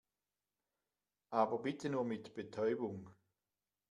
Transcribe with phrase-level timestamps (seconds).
[1.29, 3.11] Aber bitte nur mit Betäubung.